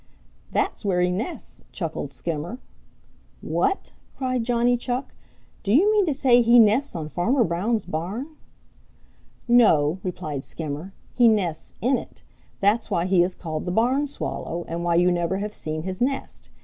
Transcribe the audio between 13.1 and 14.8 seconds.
is called the Barn Swallow,